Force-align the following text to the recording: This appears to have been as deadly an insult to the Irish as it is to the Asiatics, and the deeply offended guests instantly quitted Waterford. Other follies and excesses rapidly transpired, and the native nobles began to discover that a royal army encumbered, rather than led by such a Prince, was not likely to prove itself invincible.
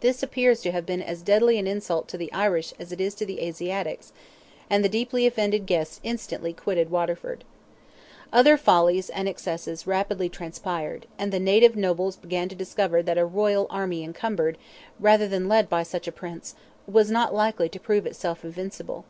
This 0.00 0.22
appears 0.22 0.62
to 0.62 0.70
have 0.70 0.86
been 0.86 1.02
as 1.02 1.20
deadly 1.20 1.58
an 1.58 1.66
insult 1.66 2.08
to 2.08 2.16
the 2.16 2.32
Irish 2.32 2.72
as 2.78 2.90
it 2.90 3.02
is 3.02 3.14
to 3.16 3.26
the 3.26 3.42
Asiatics, 3.42 4.10
and 4.70 4.82
the 4.82 4.88
deeply 4.88 5.26
offended 5.26 5.66
guests 5.66 6.00
instantly 6.02 6.54
quitted 6.54 6.90
Waterford. 6.90 7.44
Other 8.32 8.56
follies 8.56 9.10
and 9.10 9.28
excesses 9.28 9.86
rapidly 9.86 10.30
transpired, 10.30 11.06
and 11.18 11.32
the 11.32 11.38
native 11.38 11.76
nobles 11.76 12.16
began 12.16 12.48
to 12.48 12.54
discover 12.56 13.02
that 13.02 13.18
a 13.18 13.26
royal 13.26 13.66
army 13.68 14.02
encumbered, 14.02 14.56
rather 14.98 15.28
than 15.28 15.48
led 15.50 15.68
by 15.68 15.82
such 15.82 16.08
a 16.08 16.12
Prince, 16.12 16.54
was 16.86 17.10
not 17.10 17.34
likely 17.34 17.68
to 17.68 17.78
prove 17.78 18.06
itself 18.06 18.46
invincible. 18.46 19.04